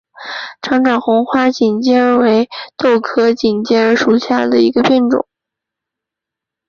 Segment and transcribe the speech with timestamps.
[0.63, 5.27] 长爪红花锦鸡儿为豆科锦鸡儿属下的一个变种。